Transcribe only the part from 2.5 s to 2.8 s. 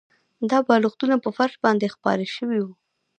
وو